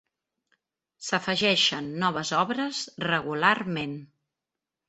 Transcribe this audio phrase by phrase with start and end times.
[1.07, 3.95] S'afegeixen noves obres regularment.